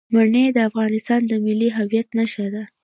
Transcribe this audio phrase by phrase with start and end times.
[0.13, 2.63] منی د افغانستان د ملي هویت نښه ده.